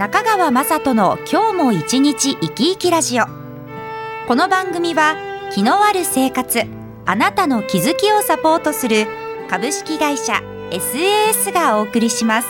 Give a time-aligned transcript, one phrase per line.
[0.00, 3.26] 中川雅人の今日も一日生き生きラジオ。
[4.26, 5.14] この番組は
[5.52, 6.62] 気のある生活
[7.04, 9.06] あなたの気づきをサポートする
[9.50, 10.40] 株式会社
[10.70, 12.48] SAS がお送りします。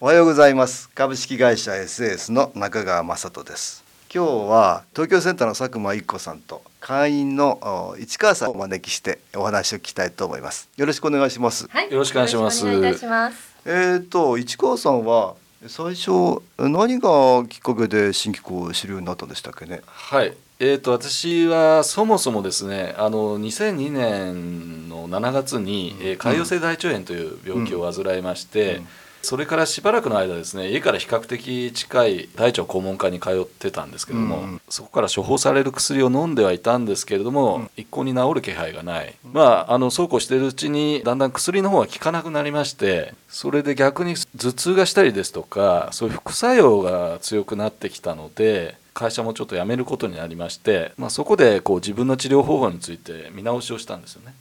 [0.00, 0.88] おはようございます。
[0.88, 3.84] 株式会社 SAS の中川雅人です。
[4.12, 10.68] 今日は東京センターの佐久間一子さんと会員のお市川さんをお招きしてお話を聞きたいと思います。
[10.76, 11.68] よろしくお願いします。
[11.68, 13.56] はい、よろしくお願いしますよろしくお願いします。
[13.68, 15.34] えー、と市川さんは
[15.66, 19.82] 最初何がきっかけで新機構を知るようになったんでしたっけね？
[19.86, 20.34] はい。
[20.58, 28.86] えー、と私はそもそもですねあの2002年の7月に、えー潰瘍性大腸炎という病気を患いまして、うん
[29.26, 37.70] それからしばらくの間ですね家から比較的近い大腸肛門科に通ってたんですけれども、うんそこから処方される薬を飲んではいたんですけれども、うん。
[37.76, 54.34] 一向に治る気配がない、まああのそうこうしているうちにだんだん薬の方が効かなくなりましてそれで逆に頭痛がしたりですとかそういう副作用が強くなってきたので会社もちょっと辞めることになりまして、まあ、そこでこう自分の治療方法について見直しをしたんですよね。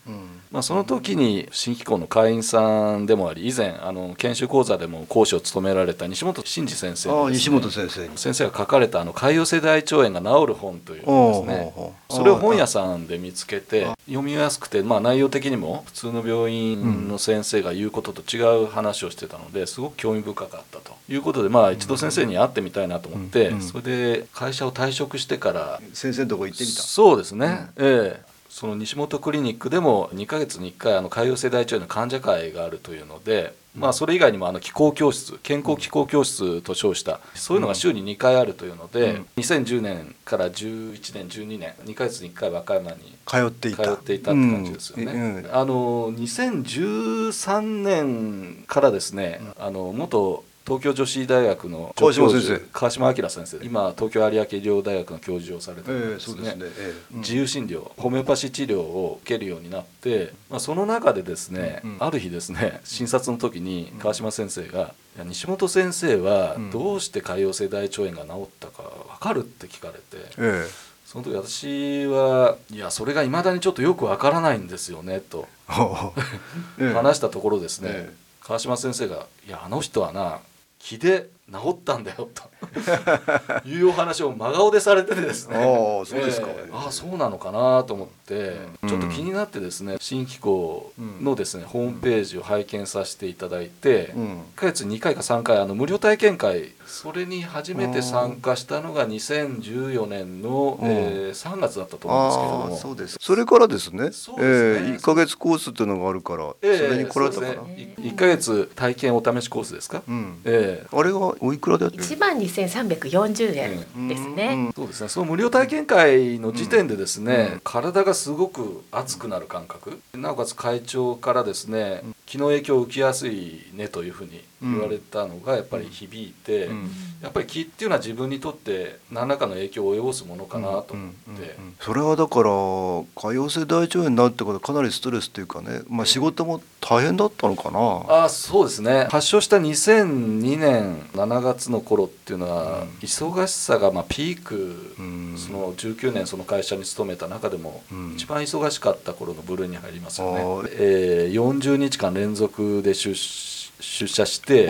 [0.56, 8.18] まあ、その時に新機構の会員さんでもあり以前あの研修講座でも講師を務められた西本真二先生ああ西本先生に。
[8.18, 26.82] 先生が書かれたあの潰瘍性大腸炎が治る本というのですねそれを本屋さんで見つけて読みやすくて、まあ、内容的にも普通の病院の先生が言うことと違う話をしてたのですごく興味深かったということで、まあ、一度先生に会ってみたいなと思って、うんそれで会社を退職してから先生のとこ行ってみた。
[26.82, 39.28] そうですね、ええその西本クリニックでも2ヶ月に1回あの潰瘍性大腸炎の患者会があるというので、まあ、それ以外にもあの気候教室健康気候教室と称したそういうのが週に2回あるというので、うん。
[39.36, 43.84] 2010年から11年12年2ヶ月に1回和歌山に通っていた。
[43.84, 45.12] 通っていたって感じですよね。
[45.12, 45.36] うん。
[45.36, 45.50] うん。
[45.52, 52.42] あの2013年からですね、あの元東京女子大学の川島先生。
[52.42, 53.58] 助教授川島明先生。
[53.64, 56.42] 今東京有明医療大学の教授をされてえるんですね。
[56.42, 56.66] えそうですね。
[56.80, 57.18] ええ。
[57.18, 61.98] 自由診療ホメオパシー治療を受けるようになって、まあ、その中でですね、うん。
[62.00, 66.72] ある日ですね診察の時に川島先生が「いや西本先生はうん。
[66.72, 70.26] どうして潰瘍性大腸炎が治ったか分かる?」って聞かれて。
[70.38, 70.68] え
[71.06, 78.16] その時私はいやそれがいまだにちょっとよくわからないんですよねと 話したところですね、ええ。
[78.42, 80.40] 川島先生が「いやあの人はな
[80.86, 82.44] 気で治ったんだよ」と。
[83.68, 85.56] いうお話を真顔でされててですね。
[85.56, 86.48] ああそうですか。
[86.50, 86.70] ええ。
[86.72, 88.90] ああそうなのかなと思って、うん。
[88.90, 90.92] ちょっと気になってですね新機構
[91.22, 94.24] のですね、ホームページを拝見させていただいて、うん。
[94.24, 100.90] 1ヶ月2回か3回あの無料体験会それに初めて参加したのが2014年の、うん。
[100.90, 102.78] えー3月だったと思うんですけれども。
[102.78, 103.18] そうです。
[103.20, 104.12] それからですね。
[104.12, 104.90] そうですね。
[104.90, 107.54] ええ一ヶ月コースっていうのがあるから、そええれに来られたかな？
[107.64, 107.96] ね。
[107.98, 110.40] い1ヶ月体験お試しコースですか、うん。
[110.46, 114.54] ええあれはおいくらでやってる一万二千三百四十円ですね。
[114.54, 114.74] うん。
[114.74, 115.10] そうですね。
[115.10, 117.62] その無料体験会の時点でですね、うん。
[117.64, 120.00] 体がすごく熱くなる感覚。
[120.14, 126.90] なおかつ会長からですね、気の影響を受けやすいねというふうに言われたのがやっぱり響いて、うん。
[127.22, 138.26] やっぱり気っていうのは自分にとって何らかの影響を及ぼすものかなと思って、それはだから潰瘍性大腸炎になるってことはかなりストレスというかね、まあ、仕事も大変だったのかな？
[138.26, 139.08] あそうですね。
[139.10, 142.88] 発症した2002年7月の頃っていうのは、うん。
[143.02, 145.36] 忙しさがまあピーク、うん。
[145.36, 148.14] その19年その会社に勤めた中でもうん。
[148.14, 154.70] 一番忙しかった頃の部類に入りますよね、えー40日間連続で出出社して、え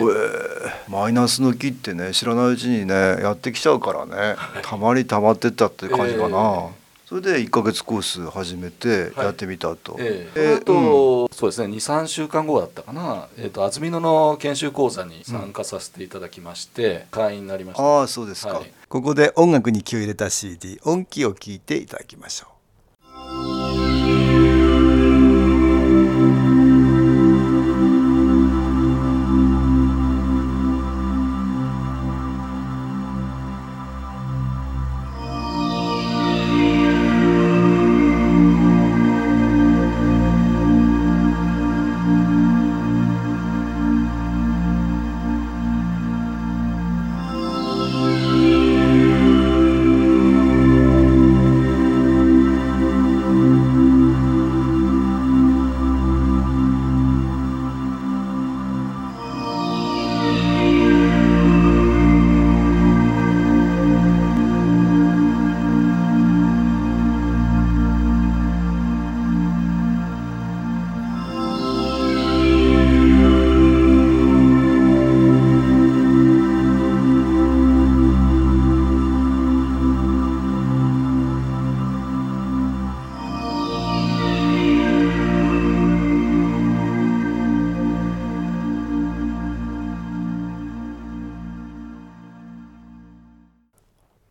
[0.90, 4.36] マイナスの気ってね知らないうちにねやってきちゃうからね。
[4.62, 6.85] たまりたまってったって感じかな、え
[7.16, 9.24] それで1ヶ月コース始めてはい。
[9.26, 10.40] やってみたと、ええ。
[10.40, 11.74] ー、あと、そうですね。
[11.74, 17.82] 23週間後だったかな、えー、と安曇野の研修講座に参加させていただきまして、会員になりました。
[17.82, 18.72] ああそうですか、はい。
[18.90, 22.55] ここで音楽に気を入れた CD 音気を聞いていただきましょう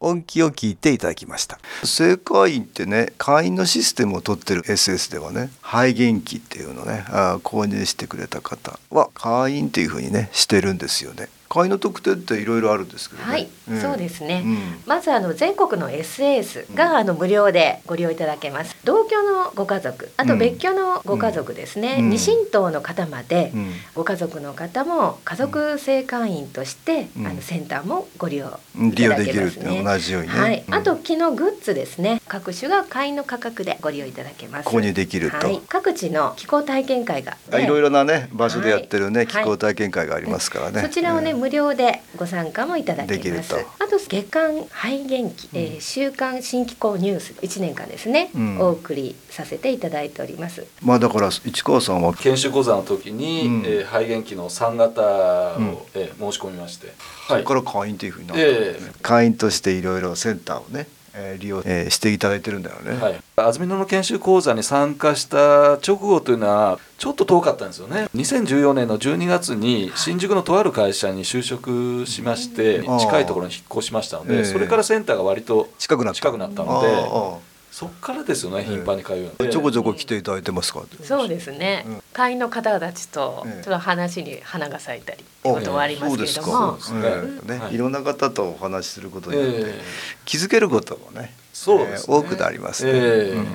[0.05, 1.59] 音気を聞いていただきました。
[1.83, 11.27] 正会員ってね会員のシステムを取ってる SS ではね肺元気っていうのねあ購入してくれた方は会員っていうふうにねしてるんですよね。
[11.55, 13.31] 会員の特典っていろいろあるんですけどね。
[13.31, 13.81] はい、ん。
[13.81, 14.57] そうですね、うん。
[14.85, 18.75] まずあの全国の SS があの無料でご利用いただけます。
[18.83, 22.09] 同居のご家族あと別居のご家族ですね、うん。
[22.09, 23.71] 二神等の方まで、うん。
[23.93, 27.27] ご家族の方も家族正会員として、うん。
[27.27, 29.83] あのセンターもご利用いただ用できるってけますね。
[29.83, 30.73] 同じようにね、はい、うん。
[30.73, 34.69] あと機能グッズですね各種が会員の価格でご利用いただけます。
[34.69, 35.37] 購入できると。
[35.37, 39.27] はい、各地の気候体験会が、あいろいろなね場所でやってるね、はい。
[39.27, 41.39] 気候体験会がありますからね、そちらをね、うん。
[41.39, 43.55] 無料でご参加もいただけます。
[43.55, 48.59] あと月間肺元気、えー週刊新気候ニュース1年間ですね、うん。
[48.59, 50.65] お送りさせていただいております。
[50.81, 52.13] まあだから市川さんは。
[52.15, 53.63] 研修講座の時に、うん。
[53.65, 55.77] えー肺元気の3型を、うん。
[55.93, 56.93] えー申し込みまして、
[57.27, 60.94] そこから会員というふうになったんですね、え会員としていろいろセンターをね、えー
[61.39, 68.07] 利用、えーしていただいてるんだよね、はい、安曇野の研修講座に参加した直後というのはちょっと遠かったんですよね。
[68.15, 78.63] 2014年の12月に新宿のとある会社に就職しましてうん近いところに引っ越しましたので、ええそれからセンターが割と近くなったのであそっからですよねええ。
[78.63, 82.03] 頻繁に通うようちょこちょこ来ていただいてますか、そうですね、うん。
[82.13, 83.63] 会員の方たちとええ。
[83.63, 87.59] ちょっと話に花が咲いたりってことはありますけれども、そうですかええね。
[87.59, 87.75] はい。
[87.75, 89.81] いろんな方とお話しすることによって、ええ。
[90.23, 92.15] 気づけることもねそうですね。
[92.15, 93.31] えー多くなりますね、ええ。
[93.31, 93.47] うん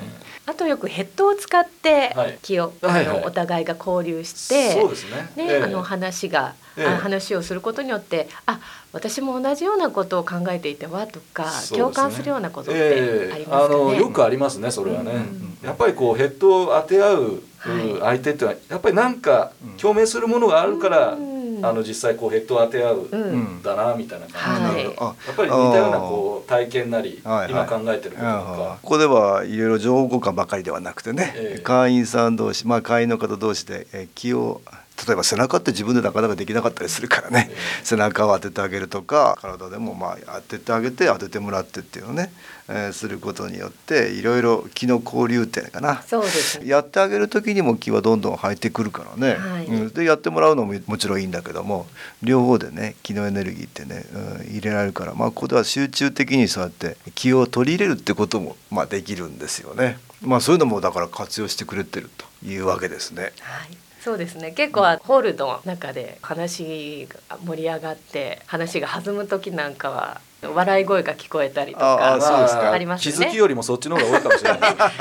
[0.51, 2.37] あとよくヘッドを使ってはい。
[2.41, 5.31] 気を、はいはいあのお互いが交流して、そうですね。
[5.37, 5.63] ねええ。
[5.63, 6.85] あの話が、ええ。
[6.87, 8.59] あ話をすることによってあ
[8.91, 11.49] 私も同じようなことを考えていたわとか、ね。
[11.77, 13.33] 共感するようなことってええ。
[13.33, 13.75] ありますかね？
[13.75, 17.99] あのよくありますねそれはね、うんやっぱりこうヘッドを当て合うはい。
[17.99, 21.30] 相手っていうのはやっぱりなんか共鳴するものがあるから、うん
[21.63, 23.35] あの実際こうヘッドを当て合ううん。
[23.59, 24.75] んだなみたいな感じ。
[24.75, 24.95] で、やっ
[25.35, 31.61] ぱり似たようなこう体験なり、今考えてることとか、ここではいろいろ情報交換ばかりではなくてね、ええ。
[31.61, 34.61] 会員さん同士、まあ、会員の方同士で、えー気を
[35.07, 42.31] 例えば背中って自分でなかなかできなかったりするからね、え背中を当ててあげるとか体でもまあ当ててあげて当ててもらってっていうのをね、
[42.67, 46.01] えーすることによっていろいろ気の交流点かな。
[46.03, 46.67] そうですね。
[46.67, 51.87] やってあげる時にも気はどんどん入ってくるからね、はいうんでやってもらうのももちろんいいんだけども
[52.21, 59.97] 両方でね気のエネルギーってね、うん入れられるからまあここでは集中的にそうやって気を取り入れるってこともまあできるんですよね。
[60.21, 63.33] まあそういうのもだから活用してくれてるというわけですね。
[63.41, 63.77] はい。
[64.01, 64.51] そうですね。
[64.51, 72.71] 結構ホールの中で話が盛り上がって話が弾む時なんかは笑い声が聞こえたりとあかあそうですか。
[72.71, 74.59] あります気ねづきよりもそっちの方が多いかもしれない。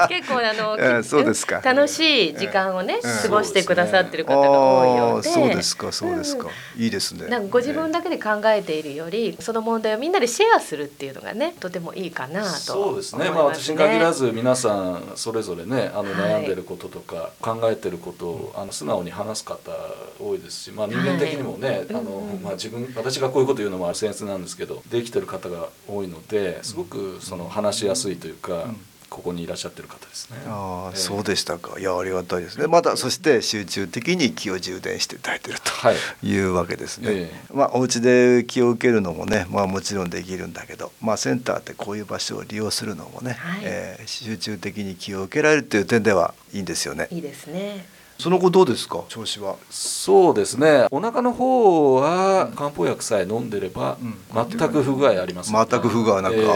[0.09, 1.61] 結構あの、 えーそうですか。
[1.65, 7.27] 楽しい時間をね、えー過ごしてくださってる方が多いようで、そうですかそうですか、いいですね。
[7.29, 13.31] なんかご自分だけで考えているよりその問題をみんなでシェアするっていうのがねとてもいいかなとそうですね。
[13.31, 16.31] まあ私に限らずず皆さんそれぞれねあのはい。
[16.31, 19.73] 悩んでることとか考えてることをあの素直に話す方
[20.21, 21.87] 多いですし、まあ、人間的にもね、はい。
[21.91, 28.77] あのうんうんまあ、自分私がこういうこと言うのもあれ僭越なんですけどできてる方が多いのですごくその話しやすいというか、ん
[29.11, 30.39] ここにいらっしゃってる方ですね。
[30.47, 31.79] ああ、ええそうでしたか。
[31.81, 32.69] いやありがたいですね。
[32.69, 35.71] またそして集中的に気を充電していただいてると。
[35.73, 37.07] はいいうわけですね。
[37.11, 47.09] えまあお家で気を受けるのもね、まあもちろんできるんだけど、まあセンターってこういう場所を利用するのもね、はいえー集中的に気を受けられるっていう点ではいいんですよね。
[47.11, 47.85] いいですね
[48.21, 49.03] その後どうですか？
[49.09, 49.57] 調子は。
[49.71, 50.87] そうですね。
[50.91, 54.47] お腹の方は漢方薬さえ飲んでればうん。
[54.49, 56.49] 全く不具合ありません、全く不具合なんか、ええ。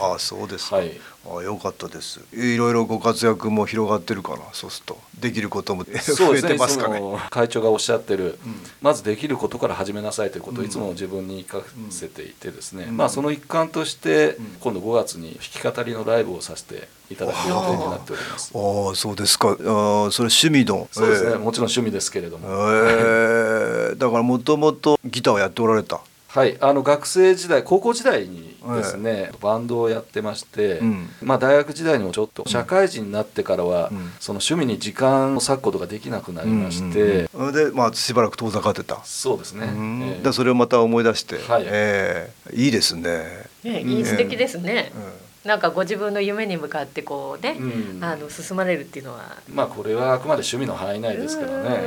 [0.00, 0.76] ああそうですか。
[0.76, 2.20] はいああよかったです。
[2.32, 4.38] いろいろご活躍も広がってるかな。
[4.52, 6.96] そうするとできることも 増えてますかね。
[6.96, 18.52] いつも会長がおっしゃってる、うんまずできることから始めなさいということをうんいつも自分に言い聞かせていてですね、うんまあその一環としてうん今度5月に弾き語りのライブをさせていただく予定になっております。
[18.54, 19.48] ああそうですか。
[19.48, 20.88] ああそれ趣味の。
[20.90, 26.00] そうですね、ええもちろん趣味ですけれども、ええだからもともとギターをやっておられた。
[26.32, 31.08] はい、あの学生時代高校時代にですね、バンドをやってまして、うん。
[31.22, 34.12] まあ、大学時代にもちょっと社会人になってからは、うん。
[34.20, 39.02] その趣味に時間を割くことができなくなりまして、うんうんでまあしばらく遠ざかってた。
[39.04, 40.02] そうですね、うん。
[40.02, 40.22] ええ。
[40.22, 41.64] でそれをまた思い出して、はい。
[41.66, 42.56] ええ。
[42.56, 43.24] いいですね。
[43.64, 51.80] ねいい素敵ですね、うんなんかご自分の夢に向かってこうね、うんあの進まれるっていうのはまあこれはあくまで趣味の範囲内ですからね。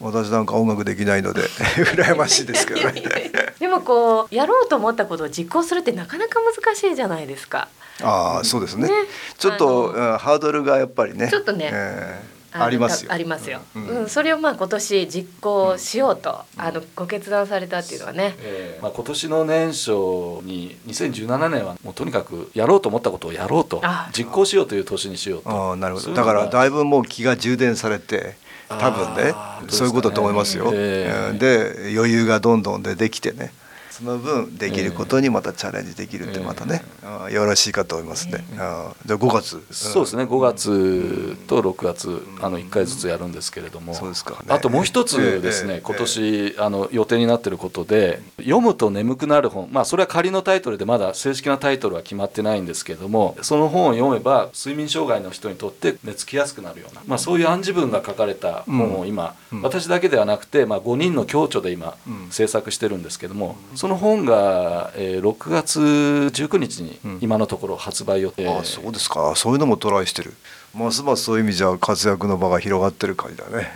[0.00, 1.42] 私なんか音楽できないので
[1.94, 3.02] 羨ましいですけどね。
[3.58, 7.68] でもこうやろうと思ったことを実行するってなかなか難しいじゃないですか。
[8.02, 8.88] ああそうですね。
[8.88, 8.94] ね
[9.38, 11.28] ちょっと、あうんハードルがやっぱりね。
[11.28, 13.12] ちょっとねえのありますよ。
[13.12, 14.04] ありますよ、ううん。
[14.04, 19.90] んそれをまあ今年実行しようと、あのご決断されたっていうのはね、えーまあ、今年の年初
[20.44, 25.50] に2017年はもうとにかくやろうと思ったことをやろうとあ実行しようという年にしようと。
[25.50, 26.14] ああなるほど。
[26.14, 28.36] だからだいぶもう気が充電されて
[28.68, 29.34] 多分ね。
[29.68, 30.70] そういうことだと思いますよ。
[30.72, 31.30] ええ。
[31.30, 31.38] うん。
[31.38, 33.52] で余裕がどんどんでできてね
[34.00, 38.44] その分できることにまたチャレンジできるってまたね、あーよろしいかと思いますね。
[38.58, 39.62] あーじゃあ5月。
[39.70, 40.24] そうですね。
[40.24, 44.32] 5月と6月あの1回ずつやるんですけれども、そうですか。
[44.32, 44.38] ね。
[44.48, 49.68] あともう一つですね、ええ今年あの予定になっていることで読むと眠くなる本。
[49.70, 59.62] まあそれは仮のタイトルでまだ正式なタイトルは決まってないんですけれどもその本を読めば睡眠障害の人にとって寝つきやすくなるような、まあ、そういう暗示文が書かれた本を今、うん。
[59.62, 62.28] 私だけではなくて、まあ、5人の共著で今、うん。
[62.30, 70.34] 制作してるんですけどもその本が、えー6月19日にうん今のところ発売予定、ああそうですかそういうのもトライしてる
[70.74, 73.70] ますますそういう意味じゃ活躍の場が広がってる感じだね。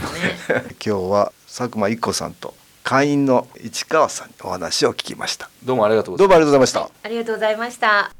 [0.84, 5.50] 今日は佐久間一子さんと会員の市川さんにお話を聞きました。
[5.64, 6.80] どうもありがとうございますどうもありがとうございました。
[7.02, 8.19] ありがとうございました